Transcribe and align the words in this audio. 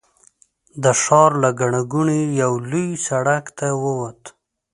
د 0.83 0.85
ښار 1.01 1.31
له 1.43 1.49
ګڼې 1.59 1.81
ګوڼې 1.91 2.21
یوه 2.41 2.59
لوی 2.71 2.87
سړک 3.07 3.45
ته 3.57 3.67
ووت. 3.83 4.21